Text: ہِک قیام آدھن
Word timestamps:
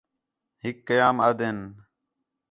ہِک 0.63 0.77
قیام 0.87 1.15
آدھن 1.27 1.57